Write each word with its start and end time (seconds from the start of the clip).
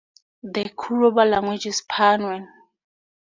The 0.41 0.63
Korubo 0.71 1.29
language 1.29 1.67
is 1.67 1.83
Panoan. 1.87 2.47